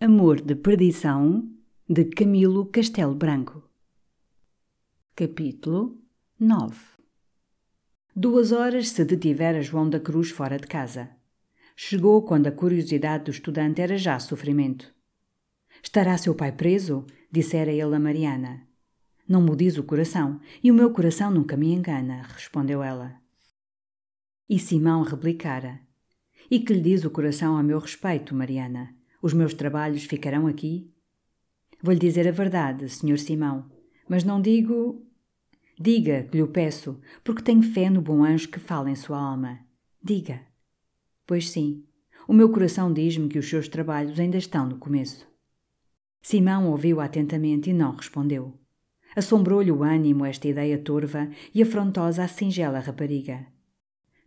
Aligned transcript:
Amor 0.00 0.40
de 0.40 0.54
Perdição, 0.54 1.50
de 1.88 2.04
Camilo 2.04 2.66
Castelo 2.66 3.16
Branco. 3.16 3.68
Capítulo 5.16 6.00
9 6.38 6.76
Duas 8.14 8.52
horas 8.52 8.90
se 8.90 9.04
detivera 9.04 9.60
João 9.60 9.90
da 9.90 9.98
Cruz 9.98 10.30
fora 10.30 10.56
de 10.56 10.68
casa. 10.68 11.10
Chegou 11.74 12.22
quando 12.22 12.46
a 12.46 12.52
curiosidade 12.52 13.24
do 13.24 13.32
estudante 13.32 13.80
era 13.80 13.98
já 13.98 14.20
sofrimento. 14.20 14.94
Estará 15.82 16.16
seu 16.16 16.32
pai 16.32 16.52
preso? 16.52 17.04
dissera 17.28 17.72
ele 17.72 17.96
a 17.96 17.98
Mariana. 17.98 18.68
Não 19.28 19.42
me 19.42 19.56
diz 19.56 19.78
o 19.78 19.82
coração, 19.82 20.40
e 20.62 20.70
o 20.70 20.74
meu 20.74 20.92
coração 20.92 21.28
nunca 21.28 21.56
me 21.56 21.72
engana, 21.72 22.22
respondeu 22.22 22.84
ela. 22.84 23.20
E 24.48 24.60
Simão 24.60 25.02
replicara: 25.02 25.80
E 26.48 26.60
que 26.60 26.72
lhe 26.72 26.82
diz 26.82 27.04
o 27.04 27.10
coração 27.10 27.56
a 27.56 27.64
meu 27.64 27.80
respeito, 27.80 28.32
Mariana? 28.32 28.96
Os 29.20 29.32
meus 29.32 29.52
trabalhos 29.52 30.04
ficarão 30.04 30.46
aqui? 30.46 30.92
Vou-lhe 31.82 31.98
dizer 31.98 32.26
a 32.26 32.32
verdade, 32.32 32.88
Sr. 32.88 33.18
Simão, 33.18 33.70
mas 34.08 34.24
não 34.24 34.40
digo. 34.40 35.04
Diga, 35.80 36.24
que 36.24 36.36
lhe 36.36 36.42
o 36.42 36.48
peço, 36.48 37.00
porque 37.22 37.42
tenho 37.42 37.62
fé 37.62 37.88
no 37.88 38.00
bom 38.00 38.24
anjo 38.24 38.48
que 38.48 38.58
fala 38.58 38.90
em 38.90 38.96
sua 38.96 39.18
alma. 39.18 39.60
Diga. 40.02 40.40
Pois 41.26 41.50
sim, 41.50 41.84
o 42.26 42.32
meu 42.32 42.50
coração 42.50 42.92
diz-me 42.92 43.28
que 43.28 43.38
os 43.38 43.48
seus 43.48 43.68
trabalhos 43.68 44.18
ainda 44.18 44.36
estão 44.36 44.66
no 44.66 44.78
começo. 44.78 45.26
Simão 46.20 46.70
ouviu 46.70 47.00
atentamente 47.00 47.70
e 47.70 47.72
não 47.72 47.94
respondeu. 47.94 48.58
Assombrou-lhe 49.16 49.72
o 49.72 49.82
ânimo 49.82 50.24
esta 50.24 50.46
ideia 50.46 50.78
torva 50.78 51.28
e 51.54 51.62
afrontosa 51.62 52.24
à 52.24 52.28
singela 52.28 52.80
rapariga. 52.80 53.46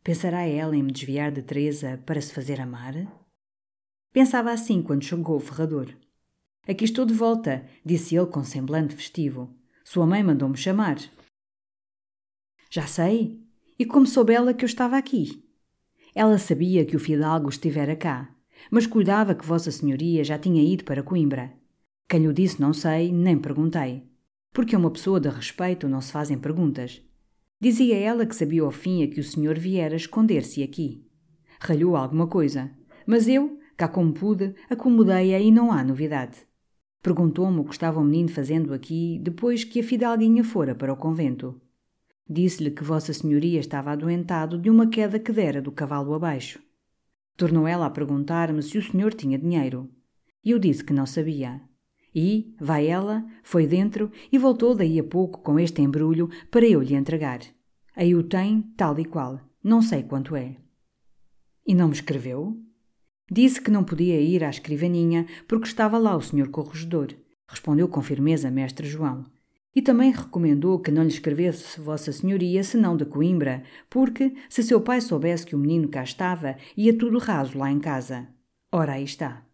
Pensará 0.04 0.44
ela 0.44 0.76
em 0.76 0.84
me 0.84 0.92
desviar 0.92 1.32
de 1.32 1.42
Teresa 1.42 2.02
para 2.06 2.20
se 2.20 2.34
fazer 2.34 2.60
amar? 2.60 3.21
Pensava 4.14 4.52
assim 4.52 4.82
quando 4.82 5.04
chegou 5.04 5.38
o 5.38 5.40
ferrador. 5.40 5.88
Aqui 6.68 6.84
estou 6.84 7.06
de 7.06 7.14
volta, 7.14 7.66
disse 7.84 8.16
ele 8.16 8.28
com 8.28 8.44
semblante 8.44 8.96
festivo. 8.96 9.56
Sua 9.84 10.06
mãe 10.06 10.22
mandou-me 10.22 10.58
chamar. 10.58 10.98
Já 12.70 12.86
sei. 12.86 13.42
E 13.80 13.86
como 13.86 14.06
soube 14.06 14.34
ela 14.34 14.54
que 14.54 14.64
eu 14.64 14.68
estava 14.68 14.98
aqui? 14.98 15.44
Ela 16.14 16.38
sabia 16.38 16.86
que 16.86 16.96
o 16.96 17.00
fidalgo 17.00 17.50
estivera 17.50 17.96
cá, 17.96 18.36
mas 18.70 18.86
cuidava 18.86 19.34
que 19.34 19.46
Vossa 19.46 19.72
Senhoria 19.72 20.24
já 20.24 20.38
tinha 20.38 20.62
ido 20.62 20.84
para 20.84 21.02
Coimbra. 21.02 21.54
Quem 22.08 22.28
lhe 22.28 22.34
disse 22.34 22.62
não 22.62 22.74
sei, 22.74 23.12
nem 23.12 23.40
perguntei. 23.40 24.04
Porque 24.54 24.76
a 24.76 24.78
uma 24.78 24.92
pessoa 24.92 25.20
de 25.20 25.30
respeito 25.30 25.88
não 25.88 26.02
se 26.02 26.12
fazem 26.12 26.38
perguntas. 26.38 27.02
Dizia 27.60 27.98
ela 27.98 28.26
que 28.26 28.36
sabia 28.36 28.62
ao 28.62 28.72
fim 28.72 29.04
a 29.04 29.08
que 29.08 29.20
o 29.20 29.24
senhor 29.24 29.58
viera 29.58 29.96
esconder-se 29.96 30.62
aqui. 30.62 31.08
Ralhou 31.60 31.96
alguma 31.96 32.28
coisa, 32.28 32.70
mas 33.06 33.28
eu, 33.28 33.61
cá 33.82 33.88
como 33.88 34.14
pude, 34.14 34.54
acomodei-a 34.70 35.40
e 35.40 35.50
não 35.50 35.72
há 35.72 35.84
novidade. 35.84 36.38
Perguntou-me 37.02 37.62
o 37.62 37.64
que 37.64 37.74
estava 37.74 38.00
o 38.00 38.04
menino 38.04 38.30
fazendo 38.30 38.76
aqui 38.76 39.20
depois 39.24 39.64
que 39.64 39.80
a 39.80 39.84
fidalguinha 39.84 40.44
fora 40.44 40.76
para 40.76 40.94
o 40.94 40.96
convento. 40.98 41.60
Disse-lhe 42.30 42.70
que 42.70 42.84
Vossa 42.84 43.12
Senhoria 43.12 43.60
estava 43.60 43.92
adoentado 43.92 44.60
de 44.60 44.70
uma 44.70 44.88
queda 44.88 45.18
que 45.18 45.32
dera 45.32 45.60
do 45.60 45.72
cavalo 45.72 46.14
abaixo. 46.14 46.62
Tornou 47.36 47.68
ela 47.68 47.88
a 47.88 47.90
perguntar-me 47.90 48.62
se 48.62 48.78
o 48.78 48.84
senhor 48.84 49.16
tinha 49.16 49.40
dinheiro. 49.40 49.90
Eu 50.46 50.60
disse 50.60 50.84
que 50.84 50.94
não 50.94 51.08
sabia. 51.08 51.60
E, 52.14 52.56
vai 52.60 52.86
ela, 52.86 53.26
foi 53.42 53.66
dentro 53.66 54.12
e 54.32 54.38
voltou 54.38 54.76
daí 54.76 55.00
a 55.00 55.04
pouco 55.04 55.40
com 55.40 55.58
este 55.60 55.82
embrulho 55.82 56.30
para 56.52 56.68
eu 56.68 56.82
lhe 56.84 56.94
entregar. 56.94 57.40
Aí 57.96 58.14
o 58.14 58.22
tem, 58.22 58.62
tal 58.78 59.00
e 59.00 59.06
qual. 59.06 59.40
Não 59.64 59.82
sei 59.82 60.04
quanto 60.04 60.36
é. 60.36 60.56
E 61.66 61.74
não 61.74 61.88
me 61.88 61.96
escreveu? 61.96 62.62
Disse 63.34 63.62
que 63.62 63.72
não 63.72 63.86
podia 63.86 64.20
ir 64.20 64.44
à 64.44 64.50
escrivaninha 64.50 65.26
porque 65.48 65.66
estava 65.66 65.98
lá 65.98 66.18
o 66.18 66.22
senhor 66.22 66.50
corregedor. 66.50 67.16
Respondeu 67.48 67.88
com 67.88 68.02
firmeza 68.02 68.52
mestre 68.52 68.86
João. 68.86 69.26
E 69.74 69.82
também 69.82 70.12
recomendou 70.12 70.78
que 70.80 70.92
não 70.92 71.04
lhe 71.04 71.08
escrevesse 71.08 71.80
Vossa 71.80 72.12
Senhoria 72.12 72.62
senão 72.62 72.98
de 72.98 73.06
Coimbra, 73.06 73.64
porque, 73.90 74.34
se 74.50 74.62
seu 74.62 74.82
pai 74.82 75.00
soubesse 75.00 75.46
que 75.46 75.56
o 75.56 75.60
menino 75.60 75.88
cá 75.88 76.04
estava, 76.04 76.58
ia 76.76 76.94
tudo 76.98 77.20
raso 77.20 77.58
lá 77.58 77.72
em 77.72 77.80
casa. 77.80 78.28
Ora, 78.70 78.94
aí 78.94 79.06
está. 79.06 79.46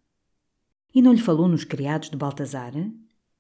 E 0.92 1.00
não 1.00 1.14
lhe 1.14 1.22
falou 1.22 1.48
nos 1.48 1.64
criados 1.64 2.10
de 2.10 2.18
Baltazar? 2.18 2.74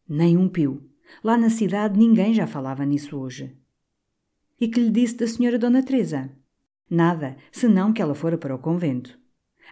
Nem 0.08 0.38
um 0.38 0.48
pio. 0.48 0.88
Lá 1.24 1.36
na 1.36 1.50
cidade 1.50 1.98
ninguém 1.98 2.31
já 2.36 2.46
falava 2.46 2.86
nisso 2.86 3.18
hoje. 3.18 3.58
E 4.62 4.68
que 4.68 4.80
lhe 4.80 4.92
disse 4.92 5.18
da 5.18 5.25
senhora 5.25 5.58
Dona 5.58 5.81
Teresa? 5.81 6.30
Nada, 6.88 7.38
senão 7.52 7.92
que 7.92 8.04
ela 8.04 8.14
fora 8.14 8.38
para 8.38 8.54
o 8.54 8.59
convento. 8.59 9.18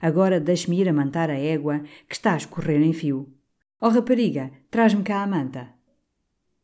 Agora 0.01 0.39
deixe-me 0.39 0.79
ir 0.79 0.89
a 0.89 0.93
mantar 0.93 1.29
a 1.29 1.37
égua, 1.37 1.83
que 2.07 2.15
está 2.15 2.33
a 2.33 2.37
escorrer 2.37 2.81
em 2.81 2.93
fio. 2.93 3.29
Ó 3.81 3.87
oh, 3.87 3.91
rapariga, 3.91 4.51
traz-me 4.69 5.03
cá 5.03 5.21
a 5.21 5.27
manta. 5.27 5.75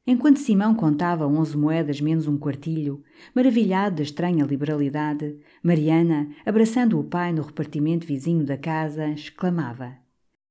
Enquanto 0.06 0.40
Simão 0.40 0.74
contava 0.74 1.28
onze 1.28 1.56
moedas 1.56 2.02
menos 2.02 2.28
um 2.28 2.38
quartilho, 2.38 3.04
maravilhado 3.36 3.98
da 3.98 4.04
estranha 4.04 4.44
liberalidade, 4.44 5.38
Mariana, 5.62 6.30
abraçando 6.46 7.00
o 7.00 7.04
pai 7.04 7.32
no 7.32 7.44
repartimento 7.44 8.08
vizinho 8.08 8.44
da 8.44 8.58
casa, 8.58 9.10
exclamava: 9.10 9.96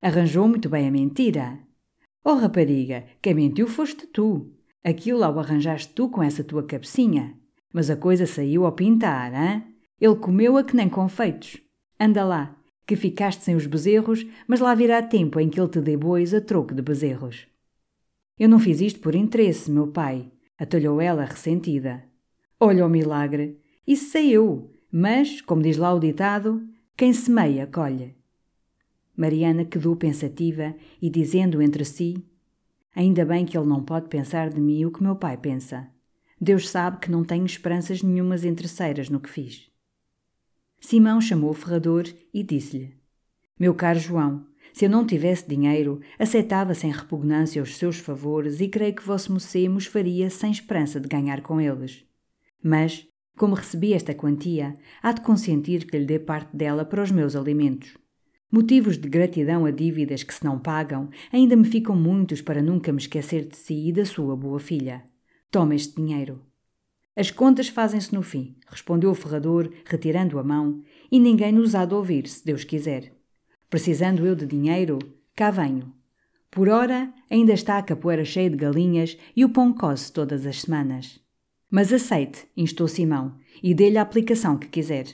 Arranjou 0.00 0.48
muito 0.48 0.68
bem 0.68 0.86
a 0.86 0.90
mentira. 0.90 1.58
Oh 2.24 2.34
rapariga, 2.34 3.04
quem 3.20 3.34
mentiu 3.34 3.66
foste 3.66 4.06
tu. 4.06 4.52
Aquilo 4.84 5.24
ao 5.24 5.38
arranjaste 5.38 5.92
tu 5.92 6.08
com 6.08 6.22
essa 6.22 6.44
tua 6.44 6.62
cabecinha. 6.62 7.34
Mas 7.72 7.90
a 7.90 7.96
coisa 7.96 8.26
saiu 8.26 8.64
ao 8.64 8.72
pintar, 8.72 9.34
hã? 9.34 9.62
Ele 10.00 10.16
comeu-a 10.16 10.64
que 10.64 10.76
nem 10.76 10.88
confeitos. 10.88 11.60
Anda 11.98 12.24
lá, 12.24 12.56
que 12.90 12.96
ficaste 12.96 13.44
sem 13.44 13.54
os 13.54 13.68
bezerros, 13.68 14.26
mas 14.48 14.58
lá 14.58 14.74
virá 14.74 15.00
tempo 15.00 15.38
em 15.38 15.48
que 15.48 15.60
ele 15.60 15.68
te 15.68 15.80
dê 15.80 15.96
bois 15.96 16.34
a 16.34 16.40
troco 16.40 16.74
de 16.74 16.82
bezerros. 16.82 17.46
Eu 18.36 18.48
não 18.48 18.58
fiz 18.58 18.80
isto 18.80 18.98
por 18.98 19.14
interesse, 19.14 19.70
meu 19.70 19.86
pai, 19.86 20.28
atalhou 20.58 21.00
ela 21.00 21.24
ressentida. 21.24 22.02
Olha 22.58 22.84
o 22.84 22.88
milagre. 22.88 23.60
Isso 23.86 24.10
sei 24.10 24.32
eu, 24.32 24.72
mas, 24.90 25.40
como 25.40 25.62
diz 25.62 25.76
lá 25.76 25.94
o 25.94 26.00
ditado, 26.00 26.66
quem 26.96 27.12
semeia, 27.12 27.64
colhe. 27.64 28.16
Mariana 29.16 29.64
quedou 29.64 29.94
pensativa 29.94 30.74
e 31.00 31.08
dizendo 31.08 31.62
entre 31.62 31.84
si: 31.84 32.16
Ainda 32.92 33.24
bem 33.24 33.46
que 33.46 33.56
ele 33.56 33.68
não 33.68 33.84
pode 33.84 34.08
pensar 34.08 34.50
de 34.50 34.60
mim 34.60 34.84
o 34.84 34.90
que 34.90 35.00
meu 35.00 35.14
pai 35.14 35.36
pensa. 35.36 35.88
Deus 36.40 36.68
sabe 36.68 36.98
que 36.98 37.10
não 37.10 37.22
tenho 37.22 37.46
esperanças 37.46 38.02
nenhumas 38.02 38.44
interesseiras 38.44 39.08
no 39.08 39.20
que 39.20 39.30
fiz. 39.30 39.69
Simão 40.80 41.20
chamou 41.20 41.50
o 41.50 41.54
ferrador 41.54 42.04
e 42.32 42.42
disse-lhe: 42.42 42.96
Meu 43.58 43.74
caro 43.74 43.98
João, 43.98 44.46
se 44.72 44.86
eu 44.86 44.90
não 44.90 45.06
tivesse 45.06 45.48
dinheiro, 45.48 46.00
aceitava 46.18 46.74
sem 46.74 46.90
repugnância 46.90 47.62
os 47.62 47.76
seus 47.76 47.98
favores 47.98 48.60
e 48.60 48.68
creio 48.68 48.94
que 48.94 49.06
vosso 49.06 49.32
mocê 49.32 49.68
os 49.68 49.86
faria 49.86 50.30
sem 50.30 50.50
esperança 50.50 50.98
de 50.98 51.08
ganhar 51.08 51.42
com 51.42 51.60
eles. 51.60 52.04
Mas, 52.62 53.06
como 53.36 53.54
recebi 53.54 53.92
esta 53.92 54.14
quantia, 54.14 54.76
há 55.02 55.12
de 55.12 55.20
consentir 55.20 55.86
que 55.86 55.98
lhe 55.98 56.06
dê 56.06 56.18
parte 56.18 56.56
dela 56.56 56.84
para 56.84 57.02
os 57.02 57.10
meus 57.10 57.36
alimentos. 57.36 57.96
Motivos 58.50 58.98
de 58.98 59.08
gratidão 59.08 59.64
a 59.64 59.70
dívidas 59.70 60.22
que 60.22 60.34
se 60.34 60.44
não 60.44 60.58
pagam 60.58 61.08
ainda 61.32 61.54
me 61.54 61.64
ficam 61.64 61.94
muitos 61.94 62.40
para 62.40 62.62
nunca 62.62 62.92
me 62.92 62.98
esquecer 62.98 63.46
de 63.46 63.56
si 63.56 63.88
e 63.88 63.92
da 63.92 64.04
sua 64.04 64.36
boa 64.36 64.58
filha. 64.58 65.04
Toma 65.50 65.74
este 65.74 65.96
dinheiro. 65.96 66.49
As 67.20 67.30
contas 67.30 67.68
fazem-se 67.68 68.14
no 68.14 68.22
fim, 68.22 68.56
respondeu 68.66 69.10
o 69.10 69.14
ferrador, 69.14 69.70
retirando 69.84 70.38
a 70.38 70.42
mão, 70.42 70.80
e 71.12 71.20
ninguém 71.20 71.52
nos 71.52 71.74
há 71.74 71.84
de 71.84 71.92
ouvir, 71.92 72.26
se 72.26 72.42
Deus 72.42 72.64
quiser. 72.64 73.12
Precisando 73.68 74.24
eu 74.24 74.34
de 74.34 74.46
dinheiro, 74.46 74.98
cá 75.36 75.50
venho. 75.50 75.92
Por 76.50 76.70
ora, 76.70 77.12
ainda 77.30 77.52
está 77.52 77.76
a 77.76 77.82
capoeira 77.82 78.24
cheia 78.24 78.48
de 78.48 78.56
galinhas 78.56 79.18
e 79.36 79.44
o 79.44 79.50
pão 79.50 79.70
coce 79.70 80.10
todas 80.10 80.46
as 80.46 80.62
semanas. 80.62 81.20
Mas 81.70 81.92
aceite, 81.92 82.46
instou 82.56 82.88
Simão, 82.88 83.34
e 83.62 83.74
dê-lhe 83.74 83.98
a 83.98 84.02
aplicação 84.02 84.56
que 84.56 84.68
quiser. 84.68 85.04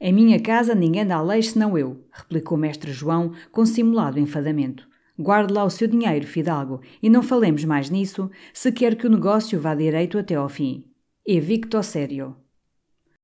Em 0.00 0.12
minha 0.12 0.38
casa 0.38 0.76
ninguém 0.76 1.04
dá 1.04 1.20
leis 1.20 1.50
senão 1.50 1.76
eu, 1.76 2.06
replicou 2.12 2.56
mestre 2.56 2.92
João 2.92 3.32
com 3.50 3.66
simulado 3.66 4.20
enfadamento. 4.20 4.88
Guarde 5.18 5.52
lá 5.52 5.64
o 5.64 5.70
seu 5.70 5.88
dinheiro, 5.88 6.24
fidalgo, 6.24 6.82
e 7.02 7.10
não 7.10 7.20
falemos 7.20 7.64
mais 7.64 7.90
nisso, 7.90 8.30
se 8.54 8.70
quer 8.70 8.94
que 8.94 9.08
o 9.08 9.10
negócio 9.10 9.58
vá 9.58 9.74
direito 9.74 10.18
até 10.18 10.36
ao 10.36 10.48
fim. 10.48 10.84
Evicto 11.28 11.82
sério. 11.82 12.36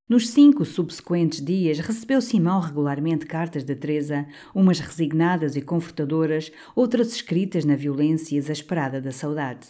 Nos 0.09 0.27
cinco 0.27 0.65
subsequentes 0.65 1.39
dias 1.39 1.79
recebeu 1.79 2.19
Simão 2.19 2.59
regularmente 2.59 3.25
cartas 3.25 3.63
de 3.63 3.73
Teresa, 3.73 4.27
umas 4.53 4.77
resignadas 4.77 5.55
e 5.55 5.61
confortadoras, 5.61 6.51
outras 6.75 7.13
escritas 7.15 7.63
na 7.63 7.77
violência 7.77 8.35
exasperada 8.35 8.99
da 8.99 9.13
saudade. 9.13 9.69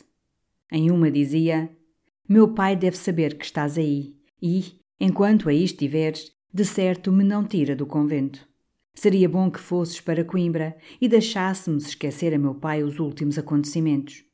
Em 0.71 0.89
uma 0.89 1.11
dizia: 1.11 1.69
Meu 2.27 2.55
pai 2.55 2.75
deve 2.75 2.97
saber 2.97 3.37
que 3.37 3.45
estás 3.45 3.77
aí, 3.77 4.15
e, 4.41 4.79
enquanto 4.99 5.47
aí 5.47 5.63
estiveres, 5.63 6.31
de 6.51 6.65
certo 6.65 7.11
me 7.11 7.23
não 7.23 7.45
tira 7.45 7.75
do 7.75 7.85
convento. 7.85 8.47
Seria 8.95 9.29
bom 9.29 9.51
que 9.51 9.59
fosses 9.59 10.01
para 10.01 10.25
Coimbra 10.25 10.75
e 10.99 11.07
deixássemos 11.07 11.85
esquecer 11.85 12.33
a 12.33 12.39
meu 12.39 12.55
pai 12.55 12.81
os 12.81 12.97
últimos 12.97 13.37
acontecimentos. 13.37 14.25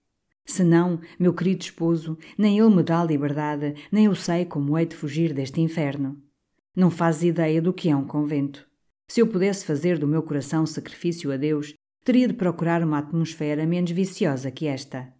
Senão, 0.49 0.99
meu 1.19 1.31
querido 1.31 1.61
esposo, 1.61 2.17
nem 2.35 2.57
ele 2.57 2.75
me 2.75 2.81
dá 2.81 3.03
liberdade, 3.03 3.75
nem 3.91 4.05
eu 4.05 4.15
sei 4.15 4.45
como 4.45 4.75
hei 4.75 4.83
de 4.87 4.95
fugir 4.95 5.31
deste 5.31 5.61
inferno. 5.61 6.17
Não 6.75 6.89
fazes 6.89 7.21
ideia 7.21 7.61
do 7.61 7.71
que 7.71 7.87
é 7.87 7.95
um 7.95 8.03
convento. 8.03 8.67
Se 9.07 9.21
eu 9.21 9.27
pudesse 9.27 9.63
fazer 9.63 9.99
do 9.99 10.07
meu 10.07 10.23
coração 10.23 10.65
sacrifício 10.65 11.31
a 11.31 11.37
Deus, 11.37 11.75
teria 12.03 12.27
de 12.27 12.33
procurar 12.33 12.83
uma 12.83 12.97
atmosfera 12.97 13.63
menos 13.67 13.91
viciosa 13.91 14.49
que 14.49 14.65
esta. 14.65 15.13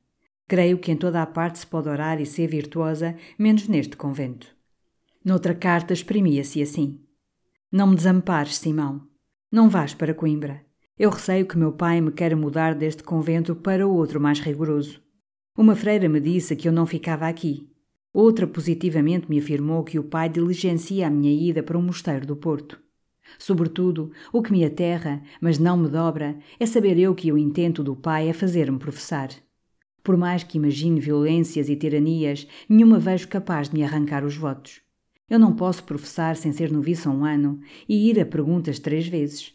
Creio 0.47 0.79
que 0.79 0.91
em 0.91 0.97
toda 0.97 1.21
a 1.21 1.27
parte 1.27 1.59
se 1.59 1.67
pode 1.67 1.87
orar 1.87 2.19
e 2.19 2.25
ser 2.25 2.47
virtuosa, 2.47 3.15
menos 3.37 3.67
neste 3.67 3.95
convento. 3.95 4.47
Noutra 5.23 5.53
carta 5.53 5.93
exprimia-se 5.93 6.59
assim: 6.59 6.99
Não 7.71 7.85
me 7.85 7.95
desampares, 7.95 8.57
Simão. 8.57 9.07
Não 9.51 9.69
vás 9.69 9.93
para 9.93 10.15
Coimbra. 10.15 10.65
Eu 10.97 11.11
receio 11.11 11.45
que 11.45 11.55
meu 11.55 11.71
pai 11.71 12.01
me 12.01 12.11
queira 12.11 12.35
mudar 12.35 12.73
deste 12.73 13.03
convento 13.03 13.55
para 13.55 13.87
outro 13.87 14.19
mais 14.19 14.39
rigoroso. 14.39 15.07
Uma 15.59 15.75
freira 15.75 16.07
me 16.07 16.21
disse 16.21 16.55
que 16.55 16.69
eu 16.69 16.71
não 16.71 16.85
ficava 16.85 17.27
aqui. 17.27 17.69
Outra 18.13 18.47
positivamente 18.47 19.29
me 19.29 19.39
afirmou 19.39 19.83
que 19.83 19.99
o 19.99 20.03
pai 20.05 20.29
diligencia 20.29 21.05
a 21.05 21.09
minha 21.09 21.33
ida 21.33 21.61
para 21.61 21.77
o 21.77 21.81
mosteiro 21.81 22.25
do 22.25 22.33
Porto. 22.33 22.79
Sobretudo, 23.37 24.09
o 24.31 24.41
que 24.41 24.53
me 24.53 24.63
aterra, 24.63 25.21
mas 25.41 25.59
não 25.59 25.75
me 25.75 25.89
dobra, 25.89 26.39
é 26.57 26.65
saber 26.65 26.97
eu 26.97 27.13
que 27.13 27.29
o 27.29 27.37
intento 27.37 27.83
do 27.83 27.93
pai 27.93 28.29
é 28.29 28.33
fazer-me 28.33 28.79
professar. 28.79 29.31
Por 30.01 30.15
mais 30.15 30.43
que 30.43 30.57
imagine 30.57 30.97
violências 30.97 31.67
e 31.67 31.75
tiranias, 31.75 32.47
nenhuma 32.69 32.97
vejo 32.97 33.27
capaz 33.27 33.67
de 33.67 33.75
me 33.75 33.83
arrancar 33.83 34.23
os 34.23 34.37
votos. 34.37 34.79
Eu 35.29 35.37
não 35.37 35.53
posso 35.53 35.83
professar 35.83 36.37
sem 36.37 36.53
ser 36.53 36.71
noviço 36.71 37.09
um 37.09 37.25
ano 37.25 37.59
e 37.85 38.09
ir 38.09 38.17
a 38.17 38.25
perguntas 38.25 38.79
três 38.79 39.09
vezes. 39.09 39.53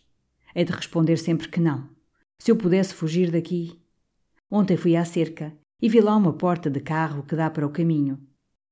É 0.54 0.64
de 0.64 0.70
responder 0.70 1.16
sempre 1.16 1.48
que 1.48 1.60
não. 1.60 1.88
Se 2.38 2.50
eu 2.50 2.56
pudesse 2.56 2.92
fugir 2.92 3.30
daqui. 3.30 3.80
Ontem 4.50 4.76
fui 4.76 4.96
à 4.96 5.04
cerca 5.06 5.63
e 5.84 5.88
vi 5.90 6.00
lá 6.00 6.16
uma 6.16 6.32
porta 6.32 6.70
de 6.70 6.80
carro 6.80 7.22
que 7.24 7.36
dá 7.36 7.50
para 7.50 7.66
o 7.66 7.70
caminho. 7.70 8.18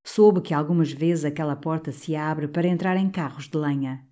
Soube 0.03 0.41
que 0.41 0.55
algumas 0.55 0.91
vezes 0.91 1.27
aquela 1.27 1.55
porta 1.55 1.93
se 1.93 2.17
abre 2.17 2.49
para 2.49 2.67
entrar 2.67 2.97
em 2.97 3.11
carros 3.11 3.49
de 3.49 3.59
lenha. 3.59 4.03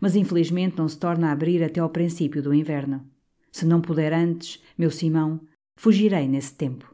Mas 0.00 0.16
infelizmente 0.16 0.76
não 0.76 0.88
se 0.88 0.98
torna 0.98 1.28
a 1.28 1.30
abrir 1.30 1.62
até 1.62 1.78
ao 1.78 1.88
princípio 1.88 2.42
do 2.42 2.52
inverno. 2.52 3.08
Se 3.52 3.64
não 3.64 3.80
puder 3.80 4.12
antes, 4.12 4.60
meu 4.76 4.90
Simão, 4.90 5.40
fugirei 5.76 6.26
nesse 6.26 6.52
tempo. 6.52 6.92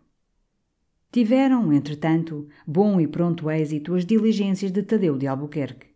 Tiveram, 1.10 1.72
entretanto, 1.72 2.46
bom 2.66 3.00
e 3.00 3.08
pronto 3.08 3.50
êxito 3.50 3.94
as 3.94 4.04
diligências 4.04 4.70
de 4.70 4.82
Tadeu 4.82 5.16
de 5.16 5.26
Albuquerque 5.26 5.87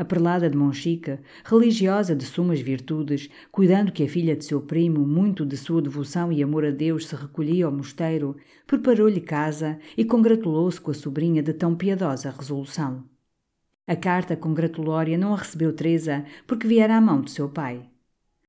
a 0.00 0.04
prelada 0.04 0.48
de 0.48 0.56
Monchica, 0.56 1.20
religiosa 1.44 2.16
de 2.16 2.24
sumas 2.24 2.58
virtudes, 2.58 3.28
cuidando 3.52 3.92
que 3.92 4.02
a 4.02 4.08
filha 4.08 4.34
de 4.34 4.46
seu 4.46 4.62
primo, 4.62 5.06
muito 5.06 5.44
de 5.44 5.58
sua 5.58 5.82
devoção 5.82 6.32
e 6.32 6.42
amor 6.42 6.64
a 6.64 6.70
Deus, 6.70 7.06
se 7.06 7.14
recolhia 7.14 7.66
ao 7.66 7.72
mosteiro, 7.72 8.34
preparou-lhe 8.66 9.20
casa 9.20 9.78
e 9.98 10.02
congratulou-se 10.02 10.80
com 10.80 10.90
a 10.90 10.94
sobrinha 10.94 11.42
de 11.42 11.52
tão 11.52 11.74
piedosa 11.74 12.30
resolução. 12.30 13.04
A 13.86 13.94
carta 13.94 14.34
congratulória 14.34 15.18
não 15.18 15.34
a 15.34 15.36
recebeu 15.36 15.70
Teresa 15.70 16.24
porque 16.46 16.66
viera 16.66 16.96
à 16.96 17.00
mão 17.00 17.20
de 17.20 17.30
seu 17.30 17.50
pai. 17.50 17.86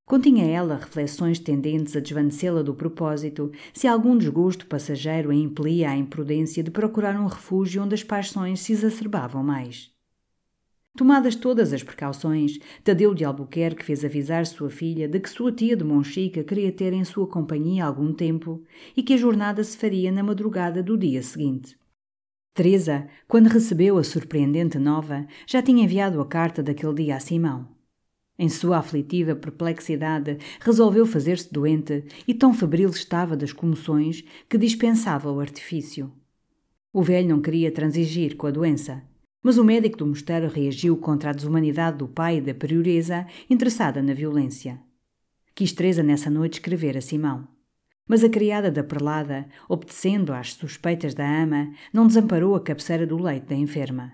Continha 0.06 0.46
ela 0.46 0.78
reflexões 0.78 1.38
tendentes 1.38 1.98
a 1.98 2.00
desvanecê-la 2.00 2.62
do 2.62 2.74
propósito, 2.74 3.52
se 3.74 3.90
algum 3.90 4.18
desgosto 4.18 4.66
passageiro 4.68 5.30
a 5.30 5.36
impelia 5.36 5.90
à 5.90 5.98
imprudência 5.98 6.64
de 6.64 6.72
procurar 6.72 7.20
um 7.20 7.28
refúgio 7.28 7.84
onde 7.84 7.94
as 7.94 8.06
paixões 8.06 8.62
se 8.62 8.72
exacerbavam 8.72 9.44
mais. 9.44 9.92
Tomadas 10.98 11.36
todas 11.36 11.72
as 11.72 11.82
precauções, 11.82 12.60
Tadeu 12.84 13.14
de 13.14 13.24
Albuquerque 13.24 13.84
fez 13.84 14.04
avisar 14.04 14.46
sua 14.46 14.70
filha 14.70 15.08
de 15.08 15.20
que 15.22 15.30
sua 15.30 15.52
tia 15.52 15.76
de 15.76 15.86
Monchica 15.86 16.44
queria 16.44 16.72
ter 16.72 16.92
em 16.92 17.06
sua 17.06 17.26
companhia 17.26 17.86
algum 17.86 18.14
tempo 18.14 18.62
e 18.96 19.02
que 19.02 19.14
a 19.14 19.18
jornada 19.18 19.64
se 19.64 19.78
faria 19.78 20.12
na 20.12 20.22
madrugada 20.22 20.84
do 20.84 20.98
dia 20.98 21.24
seguinte. 21.24 21.78
Teresa, 22.54 23.08
quando 23.26 23.48
recebeu 23.48 23.98
a 23.98 24.04
surpreendente 24.04 24.78
nova, 24.78 25.26
já 25.48 25.62
tinha 25.62 25.86
enviado 25.86 26.20
a 26.20 26.26
carta 26.26 26.62
daquele 26.62 26.94
dia 26.96 27.16
a 27.16 27.20
Simão. 27.22 27.70
Em 28.38 28.50
sua 28.50 28.80
aflitiva 28.80 29.34
perplexidade, 29.34 30.40
resolveu 30.60 31.06
fazer-se 31.06 31.54
doente 31.54 32.04
e 32.28 32.34
tão 32.34 32.54
febril 32.54 32.90
estava 32.90 33.38
das 33.38 33.54
comoções 33.54 34.26
que 34.50 34.58
dispensava 34.58 35.32
o 35.32 35.40
artifício. 35.40 36.12
O 36.92 37.02
velho 37.02 37.30
não 37.30 37.42
queria 37.42 37.72
transigir 37.72 38.36
com 38.36 38.48
a 38.48 38.52
doença 38.52 39.10
mas 39.44 39.58
o 39.58 39.64
médico 39.64 39.98
do 39.98 40.08
mosteiro 40.08 40.48
reagiu 40.48 40.96
contra 40.98 41.30
a 41.30 41.34
desumanidade 41.34 41.98
do 41.98 42.08
pai 42.08 42.38
e 42.38 42.42
da 42.42 42.54
prioresa 42.54 43.26
interessada 43.50 44.02
na 44.02 44.14
violência. 44.14 44.80
Quis 45.56 45.74
Teresa 45.74 46.04
nessa 46.04 46.30
noite 46.30 46.54
escrever 46.54 46.98
a 46.98 47.02
Simão. 47.02 47.48
Mas 48.08 48.24
a 48.24 48.30
criada 48.30 48.70
da 48.70 48.84
prelada, 48.84 49.48
obedecendo 49.70 50.34
às 50.34 50.54
suspeitas 50.54 51.14
da 51.14 51.26
ama, 51.26 51.72
não 51.94 52.08
desamparou 52.08 52.56
a 52.56 52.62
cabeceira 52.62 53.06
do 53.06 53.18
leito 53.18 53.48
da 53.48 53.56
enferma. 53.56 54.12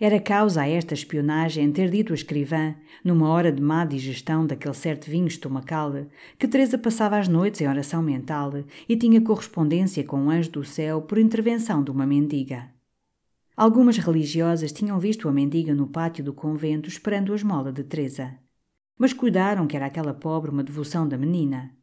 Era 0.00 0.18
causa 0.18 0.62
a 0.62 0.68
esta 0.68 0.94
espionagem 0.94 1.70
ter 1.70 1.88
dito 1.88 2.12
a 2.12 2.16
escrivã, 2.16 2.74
numa 3.04 3.28
hora 3.28 3.52
de 3.52 3.62
má 3.62 3.84
digestão 3.84 4.44
daquele 4.44 4.74
certo 4.74 5.08
vinho 5.08 5.28
estomacal, 5.28 5.92
que 6.36 6.48
Teresa 6.48 6.76
passava 6.76 7.18
as 7.18 7.28
noites 7.28 7.60
em 7.60 7.68
oração 7.68 8.02
mental 8.02 8.52
e 8.88 8.96
tinha 8.96 9.20
correspondência 9.20 10.02
com 10.02 10.26
o 10.26 10.30
anjo 10.30 10.50
do 10.50 10.64
céu 10.64 11.02
por 11.02 11.18
intervenção 11.18 11.84
de 11.84 11.92
uma 11.92 12.04
mendiga. 12.04 12.68
Algumas 13.54 13.98
religiosas 13.98 14.72
tinham 14.72 14.98
visto 14.98 15.28
a 15.28 15.32
mendiga 15.32 15.74
no 15.74 15.86
pátio 15.86 16.24
do 16.24 16.32
convento 16.32 16.88
esperando 16.88 17.32
a 17.32 17.36
esmola 17.36 17.70
de 17.70 17.84
Teresa. 17.84 18.38
Mas 18.98 19.12
cuidaram 19.12 19.66
que 19.66 19.76
era 19.76 19.86
aquela 19.86 20.14
pobre 20.14 20.50
uma 20.50 20.64
devoção 20.64 21.06
da 21.06 21.18
menina. 21.18 21.76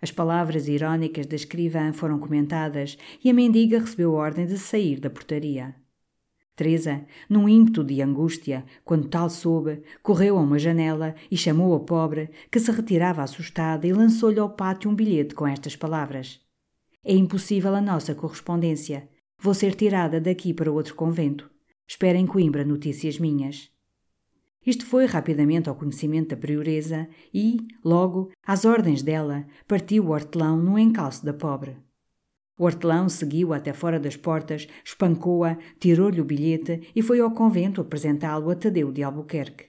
As 0.00 0.12
palavras 0.12 0.68
irónicas 0.68 1.26
da 1.26 1.34
escrivã 1.34 1.92
foram 1.92 2.20
comentadas 2.20 2.96
e 3.22 3.28
a 3.28 3.34
mendiga 3.34 3.80
recebeu 3.80 4.12
ordem 4.12 4.46
de 4.46 4.56
sair 4.56 5.00
da 5.00 5.10
portaria. 5.10 5.74
Teresa, 6.54 7.04
num 7.28 7.48
ímpeto 7.48 7.82
de 7.82 8.00
angústia, 8.00 8.64
quando 8.84 9.08
tal 9.08 9.28
soube, 9.28 9.82
correu 10.02 10.38
a 10.38 10.40
uma 10.40 10.58
janela 10.58 11.14
e 11.30 11.36
chamou 11.36 11.74
a 11.74 11.80
pobre, 11.80 12.30
que 12.50 12.58
se 12.58 12.70
retirava 12.70 13.22
assustada, 13.22 13.86
e 13.86 13.92
lançou-lhe 13.92 14.40
ao 14.40 14.50
pátio 14.50 14.90
um 14.90 14.94
bilhete 14.94 15.34
com 15.34 15.46
estas 15.46 15.76
palavras: 15.76 16.40
É 17.04 17.12
impossível 17.12 17.74
a 17.74 17.80
nossa 17.80 18.14
correspondência. 18.14 19.08
Vou 19.40 19.54
ser 19.54 19.76
tirada 19.76 20.20
daqui 20.20 20.52
para 20.52 20.72
outro 20.72 20.96
convento. 20.96 21.48
Espera 21.86 22.18
em 22.18 22.26
Coimbra 22.26 22.64
notícias 22.64 23.20
minhas. 23.20 23.70
Isto 24.66 24.84
foi 24.84 25.06
rapidamente 25.06 25.68
ao 25.68 25.76
conhecimento 25.76 26.30
da 26.30 26.36
prioresa 26.36 27.08
e, 27.32 27.58
logo, 27.84 28.32
às 28.44 28.64
ordens 28.64 29.00
dela, 29.00 29.46
partiu 29.66 30.06
o 30.06 30.10
hortelão 30.10 30.56
no 30.56 30.76
encalço 30.76 31.24
da 31.24 31.32
pobre. 31.32 31.76
O 32.58 32.64
hortelão 32.64 33.08
seguiu 33.08 33.54
até 33.54 33.72
fora 33.72 34.00
das 34.00 34.16
portas, 34.16 34.66
espancou-a, 34.84 35.56
tirou-lhe 35.78 36.20
o 36.20 36.24
bilhete 36.24 36.90
e 36.94 37.00
foi 37.00 37.20
ao 37.20 37.30
convento 37.30 37.80
apresentá-lo 37.80 38.50
a 38.50 38.56
Tadeu 38.56 38.90
de 38.90 39.04
Albuquerque. 39.04 39.66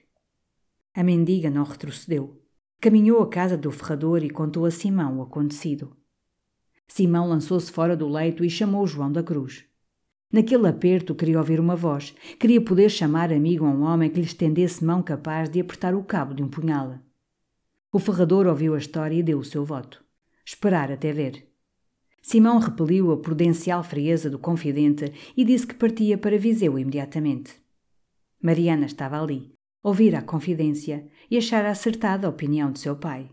A 0.92 1.04
mendiga 1.04 1.48
não 1.48 1.62
retrocedeu. 1.62 2.42
Caminhou 2.80 3.22
à 3.22 3.28
casa 3.28 3.56
do 3.56 3.70
ferrador 3.70 4.24
e 4.24 4.30
contou 4.30 4.64
a 4.64 4.70
Simão 4.72 5.18
o 5.18 5.22
acontecido. 5.22 5.96
Simão 6.90 7.28
lançou-se 7.28 7.70
fora 7.70 7.96
do 7.96 8.08
leito 8.08 8.44
e 8.44 8.50
chamou 8.50 8.84
João 8.84 9.12
da 9.12 9.22
Cruz. 9.22 9.64
Naquele 10.32 10.66
aperto 10.66 11.14
queria 11.14 11.38
ouvir 11.38 11.60
uma 11.60 11.76
voz, 11.76 12.12
queria 12.38 12.60
poder 12.60 12.88
chamar 12.88 13.32
amigo 13.32 13.64
a 13.64 13.68
um 13.68 13.82
homem 13.82 14.10
que 14.10 14.18
lhe 14.18 14.26
estendesse 14.26 14.84
mão 14.84 15.00
capaz 15.00 15.48
de 15.48 15.60
apertar 15.60 15.94
o 15.94 16.02
cabo 16.02 16.34
de 16.34 16.42
um 16.42 16.48
punhal. 16.48 16.98
O 17.92 18.00
ferrador 18.00 18.44
ouviu 18.48 18.74
a 18.74 18.78
história 18.78 19.14
e 19.14 19.22
deu 19.22 19.38
o 19.38 19.44
seu 19.44 19.64
voto. 19.64 20.04
Esperar 20.44 20.90
até 20.90 21.12
ver. 21.12 21.48
Simão 22.20 22.58
repeliu 22.58 23.12
a 23.12 23.16
prudencial 23.18 23.84
frieza 23.84 24.28
do 24.28 24.38
confidente 24.38 25.12
e 25.36 25.44
disse 25.44 25.68
que 25.68 25.74
partia 25.74 26.18
para 26.18 26.38
Viseu 26.38 26.76
imediatamente. 26.76 27.54
Mariana 28.42 28.86
estava 28.86 29.22
ali, 29.22 29.52
ouvira 29.80 30.18
a 30.18 30.22
confidência 30.22 31.06
e 31.30 31.38
achara 31.38 31.70
acertada 31.70 32.26
a 32.26 32.30
opinião 32.30 32.72
de 32.72 32.80
seu 32.80 32.96
pai. 32.96 33.30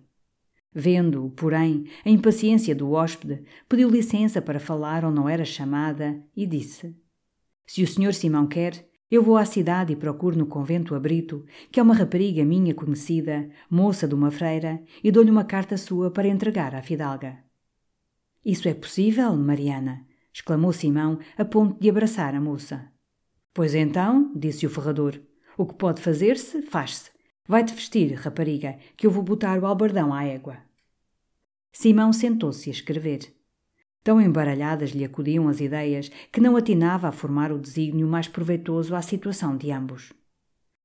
Vendo, 0.79 1.33
porém, 1.35 1.85
a 2.05 2.09
impaciência 2.11 2.75
do 2.75 2.91
hóspede, 2.91 3.43
pediu 3.67 3.89
licença 3.89 4.39
para 4.39 4.59
falar 4.59 5.03
ou 5.03 5.09
não 5.09 5.27
era 5.27 5.43
chamada 5.43 6.23
e 6.35 6.45
disse: 6.45 6.95
Se 7.65 7.81
o 7.81 7.87
senhor 7.87 8.13
Simão 8.13 8.45
quer, 8.45 8.87
eu 9.09 9.23
vou 9.23 9.37
à 9.37 9.43
cidade 9.43 9.93
e 9.93 9.95
procuro 9.95 10.37
no 10.37 10.45
convento 10.45 10.93
a 10.93 10.99
Brito, 10.99 11.43
que 11.71 11.79
é 11.79 11.83
uma 11.83 11.95
rapariga 11.95 12.45
minha 12.45 12.75
conhecida, 12.75 13.49
moça 13.67 14.07
de 14.07 14.13
uma 14.13 14.29
freira, 14.29 14.79
e 15.03 15.11
dou-lhe 15.11 15.31
uma 15.31 15.45
carta 15.45 15.77
sua 15.77 16.11
para 16.11 16.27
entregar 16.27 16.75
à 16.75 16.81
fidalga. 16.83 17.39
Isso 18.45 18.69
é 18.69 18.75
possível, 18.75 19.35
Mariana? 19.35 20.05
exclamou 20.31 20.71
Simão, 20.71 21.17
a 21.39 21.43
ponto 21.43 21.81
de 21.81 21.89
abraçar 21.89 22.35
a 22.35 22.39
moça. 22.39 22.87
Pois 23.51 23.73
então, 23.73 24.31
disse 24.35 24.67
o 24.67 24.69
ferrador, 24.69 25.19
O 25.57 25.65
que 25.65 25.73
pode 25.73 26.03
fazer-se, 26.03 26.61
faz-se. 26.61 27.09
Vai-te 27.47 27.73
vestir, 27.73 28.13
rapariga, 28.13 28.77
que 28.95 29.07
eu 29.07 29.11
vou 29.11 29.23
botar 29.23 29.57
o 29.57 29.65
albardão 29.65 30.13
à 30.13 30.23
égua. 30.23 30.66
Simão 31.79 32.11
sentou-se 32.11 32.71
a 32.71 32.73
escrever. 32.73 33.31
Tão 34.03 34.19
embaralhadas 34.19 34.89
lhe 34.89 35.05
acudiam 35.05 35.47
as 35.47 35.61
ideias 35.61 36.09
que 36.31 36.41
não 36.41 36.57
atinava 36.57 37.07
a 37.07 37.11
formar 37.11 37.51
o 37.51 37.59
desígnio 37.59 38.07
mais 38.07 38.27
proveitoso 38.27 38.95
à 38.95 39.01
situação 39.03 39.55
de 39.55 39.71
ambos. 39.71 40.11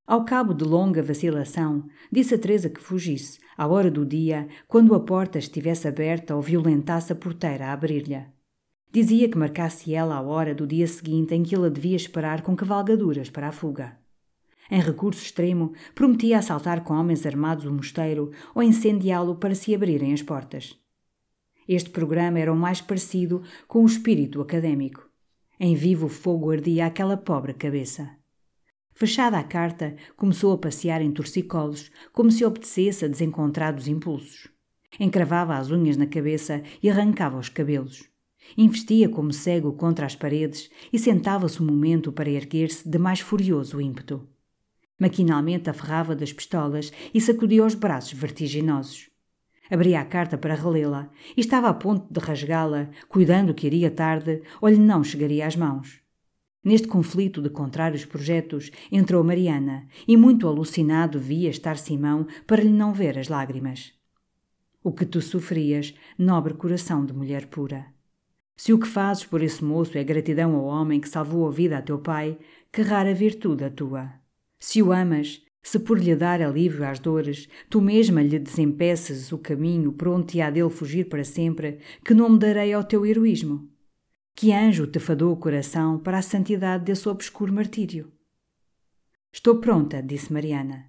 Ao 0.06 0.22
cabo 0.22 0.52
de 0.52 0.64
longa 0.64 1.02
vacilação, 1.02 1.88
disse 2.12 2.34
a 2.34 2.38
Teresa 2.38 2.68
que 2.68 2.78
fugisse, 2.78 3.38
à 3.56 3.66
hora 3.66 3.90
do 3.90 4.04
dia, 4.04 4.46
quando 4.68 4.94
a 4.94 5.00
porta 5.00 5.38
estivesse 5.38 5.88
aberta 5.88 6.36
ou 6.36 6.42
violentasse 6.42 7.10
a 7.10 7.16
porteira 7.16 7.68
a 7.68 7.72
abrir-lhe. 7.72 8.26
Dizia 8.92 9.30
que 9.30 9.38
marcasse 9.38 9.94
ela 9.94 10.16
a 10.16 10.20
hora 10.20 10.54
do 10.54 10.66
dia 10.66 10.86
seguinte 10.86 11.34
em 11.34 11.42
que 11.42 11.56
ele 11.56 11.70
devia 11.70 11.96
esperar 11.96 12.42
com 12.42 12.54
cavalgaduras 12.54 13.30
para 13.30 13.48
a 13.48 13.52
fuga. 13.52 13.96
Em 14.70 14.80
recurso 14.80 15.22
extremo, 15.22 15.72
prometia 15.94 16.38
assaltar 16.38 16.82
com 16.82 16.94
homens 16.94 17.26
armados 17.26 17.64
o 17.64 17.72
mosteiro 17.72 18.30
ou 18.54 18.62
incendiá-lo 18.62 19.36
para 19.36 19.54
se 19.54 19.74
abrirem 19.74 20.12
as 20.12 20.22
portas. 20.22 20.78
Este 21.68 21.90
programa 21.90 22.38
era 22.38 22.52
o 22.52 22.56
mais 22.56 22.80
parecido 22.80 23.42
com 23.68 23.82
o 23.82 23.86
espírito 23.86 24.40
académico. 24.40 25.08
Em 25.60 25.74
vivo 25.74 26.08
fogo 26.08 26.50
ardia 26.50 26.86
aquela 26.86 27.16
pobre 27.16 27.54
cabeça. 27.54 28.10
Fechada 28.94 29.38
a 29.38 29.44
carta, 29.44 29.96
começou 30.16 30.52
a 30.52 30.58
passear 30.58 31.00
em 31.00 31.10
torcicolos, 31.10 31.90
como 32.12 32.30
se 32.30 32.44
obedecesse 32.44 33.04
a 33.04 33.08
desencontrados 33.08 33.88
impulsos. 33.88 34.48
Encravava 34.98 35.56
as 35.56 35.70
unhas 35.70 35.96
na 35.96 36.06
cabeça 36.06 36.62
e 36.82 36.90
arrancava 36.90 37.38
os 37.38 37.48
cabelos. 37.48 38.08
Investia 38.56 39.08
como 39.08 39.32
cego 39.32 39.72
contra 39.72 40.04
as 40.04 40.16
paredes 40.16 40.70
e 40.92 40.98
sentava-se 40.98 41.62
um 41.62 41.66
momento 41.66 42.12
para 42.12 42.28
erguer-se 42.28 42.88
de 42.88 42.98
mais 42.98 43.20
furioso 43.20 43.80
ímpeto. 43.80 44.28
Maquinalmente 44.98 45.68
aferrava 45.68 46.14
das 46.14 46.32
pistolas 46.32 46.92
e 47.12 47.20
sacudia 47.20 47.64
os 47.64 47.74
braços 47.74 48.12
vertiginosos. 48.12 49.10
Abria 49.70 50.00
a 50.00 50.04
carta 50.04 50.36
para 50.36 50.54
relê-la 50.54 51.10
e 51.36 51.40
estava 51.40 51.68
a 51.68 51.74
ponto 51.74 52.12
de 52.12 52.20
rasgá-la, 52.20 52.90
cuidando 53.08 53.54
que 53.54 53.66
iria 53.66 53.90
tarde 53.90 54.42
ou 54.60 54.68
lhe 54.68 54.78
não 54.78 55.02
chegaria 55.02 55.46
às 55.46 55.56
mãos. 55.56 56.02
Neste 56.64 56.86
conflito 56.86 57.42
de 57.42 57.50
contrários 57.50 58.04
projetos 58.04 58.70
entrou 58.90 59.24
Mariana 59.24 59.88
e, 60.06 60.16
muito 60.16 60.46
alucinado, 60.46 61.18
via 61.18 61.50
estar 61.50 61.76
Simão 61.76 62.26
para 62.46 62.62
lhe 62.62 62.70
não 62.70 62.92
ver 62.92 63.18
as 63.18 63.28
lágrimas. 63.28 63.92
O 64.84 64.92
que 64.92 65.04
tu 65.04 65.20
sofrias, 65.20 65.94
nobre 66.16 66.54
coração 66.54 67.04
de 67.04 67.12
mulher 67.12 67.46
pura. 67.46 67.86
Se 68.54 68.72
o 68.72 68.78
que 68.78 68.86
fazes 68.86 69.24
por 69.24 69.42
esse 69.42 69.64
moço 69.64 69.98
é 69.98 70.04
gratidão 70.04 70.54
ao 70.54 70.66
homem 70.66 71.00
que 71.00 71.08
salvou 71.08 71.48
a 71.48 71.50
vida 71.50 71.78
a 71.78 71.82
teu 71.82 71.98
pai, 71.98 72.38
que 72.70 72.82
rara 72.82 73.12
virtude 73.12 73.64
a 73.64 73.70
tua. 73.70 74.21
Se 74.64 74.80
o 74.80 74.92
amas, 74.92 75.42
se 75.60 75.76
por 75.80 75.98
lhe 75.98 76.14
dar 76.14 76.40
alívio 76.40 76.86
às 76.86 77.00
dores, 77.00 77.48
tu 77.68 77.80
mesma 77.80 78.22
lhe 78.22 78.38
desempeças 78.38 79.32
o 79.32 79.38
caminho 79.38 79.92
pronto 79.92 80.32
e 80.34 80.40
há 80.40 80.48
dele 80.48 80.70
fugir 80.70 81.08
para 81.08 81.24
sempre, 81.24 81.80
que 82.04 82.14
nome 82.14 82.38
darei 82.38 82.72
ao 82.72 82.84
teu 82.84 83.04
heroísmo? 83.04 83.68
Que 84.36 84.52
anjo 84.52 84.86
te 84.86 85.00
fadou 85.00 85.32
o 85.32 85.36
coração 85.36 85.98
para 85.98 86.18
a 86.18 86.22
santidade 86.22 86.84
desse 86.84 87.08
obscuro 87.08 87.52
martírio? 87.52 88.12
Estou 89.32 89.56
pronta, 89.58 90.00
disse 90.00 90.32
Mariana. 90.32 90.88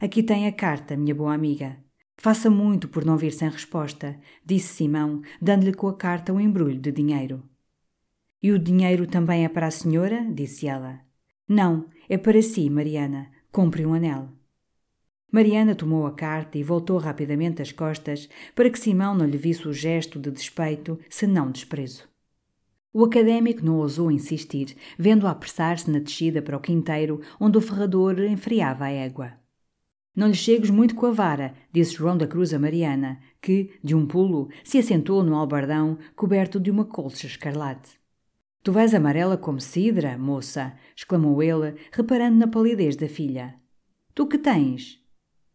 Aqui 0.00 0.20
tem 0.20 0.48
a 0.48 0.52
carta, 0.52 0.96
minha 0.96 1.14
boa 1.14 1.32
amiga. 1.32 1.78
Faça 2.16 2.50
muito 2.50 2.88
por 2.88 3.04
não 3.04 3.16
vir 3.16 3.32
sem 3.32 3.48
resposta, 3.48 4.18
disse 4.44 4.74
Simão, 4.74 5.22
dando-lhe 5.40 5.72
com 5.72 5.86
a 5.86 5.96
carta 5.96 6.32
um 6.32 6.40
embrulho 6.40 6.80
de 6.80 6.90
dinheiro. 6.90 7.48
E 8.42 8.50
o 8.50 8.58
dinheiro 8.58 9.06
também 9.06 9.44
é 9.44 9.48
para 9.48 9.68
a 9.68 9.70
senhora? 9.70 10.26
disse 10.34 10.66
ela. 10.66 11.03
Não, 11.48 11.86
é 12.08 12.16
para 12.16 12.40
si, 12.40 12.70
Mariana. 12.70 13.30
Compre 13.52 13.84
um 13.84 13.94
anel. 13.94 14.28
Mariana 15.30 15.74
tomou 15.74 16.06
a 16.06 16.12
carta 16.12 16.56
e 16.56 16.62
voltou 16.62 16.96
rapidamente 16.96 17.60
as 17.60 17.72
costas 17.72 18.28
para 18.54 18.70
que 18.70 18.78
Simão 18.78 19.14
não 19.14 19.26
lhe 19.26 19.36
visse 19.36 19.66
o 19.66 19.72
gesto 19.72 20.18
de 20.18 20.30
despeito, 20.30 20.98
senão 21.10 21.50
desprezo. 21.50 22.08
O 22.92 23.04
académico 23.04 23.64
não 23.64 23.78
ousou 23.78 24.10
insistir, 24.10 24.76
vendo-a 24.96 25.32
apressar-se 25.32 25.90
na 25.90 25.98
descida 25.98 26.40
para 26.40 26.56
o 26.56 26.60
quinteiro, 26.60 27.20
onde 27.40 27.58
o 27.58 27.60
ferrador 27.60 28.20
enfriava 28.20 28.84
a 28.84 28.90
égua. 28.90 29.32
Não 30.14 30.28
lhe 30.28 30.34
chegues 30.34 30.70
muito 30.70 30.94
com 30.94 31.06
a 31.06 31.10
vara, 31.10 31.54
disse 31.72 31.94
João 31.94 32.16
da 32.16 32.28
Cruz 32.28 32.54
a 32.54 32.58
Mariana, 32.58 33.18
que, 33.42 33.76
de 33.82 33.96
um 33.96 34.06
pulo, 34.06 34.48
se 34.62 34.78
assentou 34.78 35.24
no 35.24 35.34
albardão 35.34 35.98
coberto 36.14 36.60
de 36.60 36.70
uma 36.70 36.84
colcha 36.84 37.26
escarlate. 37.26 38.03
Tu 38.64 38.72
vais 38.72 38.94
amarela 38.94 39.36
como 39.36 39.60
cidra, 39.60 40.16
moça, 40.16 40.72
exclamou 40.96 41.42
ele, 41.42 41.74
reparando 41.92 42.38
na 42.38 42.48
palidez 42.48 42.96
da 42.96 43.06
filha. 43.06 43.54
Tu 44.14 44.26
que 44.26 44.38
tens? 44.38 44.98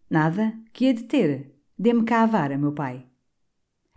Nada, 0.07 0.53
que 0.71 0.85
é 0.85 0.93
de 0.93 1.05
ter? 1.05 1.55
Dê-me 1.75 2.03
cá 2.03 2.21
a 2.21 2.27
vara, 2.27 2.55
meu 2.55 2.71
pai. 2.71 3.07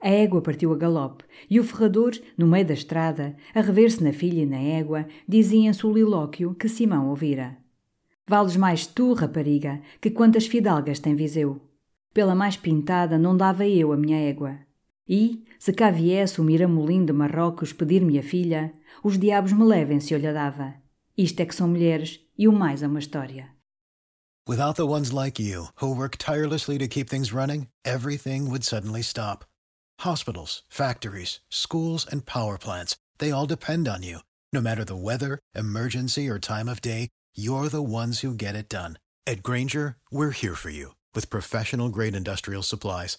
A 0.00 0.09
égua 0.09 0.40
partiu 0.40 0.73
a 0.73 0.78
galope 0.78 1.25
e 1.50 1.61
o 1.61 1.64
ferrador, 1.64 2.12
no 2.38 2.47
meio 2.47 2.64
da 2.64 2.73
estrada, 2.73 3.37
a 3.54 3.61
rever-se 3.61 4.02
na 4.02 4.14
filha 4.14 4.45
e 4.45 4.47
na 4.47 4.59
égua, 4.59 5.07
dizia 5.28 5.69
em 5.69 5.73
solilóquio 5.75 6.54
que 6.54 6.66
Simão 6.66 7.11
ouvira. 7.11 7.59
Vales 8.26 8.57
mais 8.57 8.87
tu, 8.87 9.12
rapariga, 9.12 9.83
que 10.00 10.11
quantas 10.11 10.47
fidalgas 10.47 10.99
tem 10.99 11.14
Viseu. 11.14 11.61
Pela 12.14 12.35
mais 12.35 12.57
pintada 12.57 13.19
não 13.19 13.37
dava 13.37 13.66
eu 13.66 13.92
a 13.92 13.97
minha 13.97 14.19
égua. 14.19 14.59
E, 15.12 15.45
se 15.59 15.75
cá 15.75 15.90
viesse 15.90 16.40
o 16.40 16.45
miramolim 16.45 17.04
de 17.04 17.12
Marrocos 17.12 17.71
pedir-me 17.75 18.19
a 18.19 18.23
filha, 18.23 18.73
os 19.04 19.19
diabos 19.19 19.52
me 19.52 19.62
levem 19.62 20.00
se 20.00 20.14
eu 20.14 20.19
lhe 20.19 20.33
dava. 20.33 20.73
Isto 21.14 21.40
é 21.40 21.45
que 21.45 21.54
são 21.54 21.69
mulheres 21.69 22.21
e 22.38 22.49
o 22.49 22.52
mais 22.52 22.83
é 22.83 22.87
uma 22.87 22.99
história. 22.99 23.50
Without 24.49 24.75
the 24.75 24.87
ones 24.87 25.12
like 25.12 25.38
you, 25.38 25.66
who 25.83 25.95
work 25.95 26.16
tirelessly 26.16 26.78
to 26.78 26.88
keep 26.88 27.11
things 27.11 27.31
running, 27.31 27.69
everything 27.85 28.49
would 28.49 28.64
suddenly 28.64 29.02
stop. 29.02 29.45
Hospitals, 30.00 30.62
factories, 30.71 31.40
schools, 31.50 32.07
and 32.11 32.25
power 32.25 32.57
plants, 32.57 32.97
they 33.19 33.31
all 33.31 33.47
depend 33.47 33.87
on 33.87 34.02
you. 34.02 34.21
No 34.50 34.62
matter 34.62 34.83
the 34.83 34.97
weather, 34.97 35.38
emergency, 35.54 36.26
or 36.26 36.38
time 36.38 36.71
of 36.71 36.81
day, 36.81 37.11
you're 37.37 37.69
the 37.69 37.83
ones 37.83 38.21
who 38.21 38.35
get 38.35 38.57
it 38.57 38.71
done. 38.71 38.99
At 39.26 39.42
Granger, 39.42 39.97
we're 40.11 40.31
here 40.31 40.54
for 40.54 40.71
you 40.71 40.95
with 41.14 41.28
professional 41.28 41.90
grade 41.90 42.16
industrial 42.16 42.62
supplies. 42.62 43.19